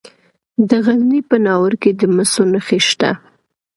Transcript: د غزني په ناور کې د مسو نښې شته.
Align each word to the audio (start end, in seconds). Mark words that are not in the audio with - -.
د 0.69 0.71
غزني 0.85 1.21
په 1.29 1.37
ناور 1.45 1.73
کې 1.81 1.91
د 1.99 2.01
مسو 2.15 2.43
نښې 2.53 2.79
شته. 2.87 3.11